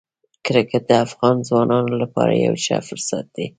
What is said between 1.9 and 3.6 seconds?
لپاره یو ښه فرصت دی.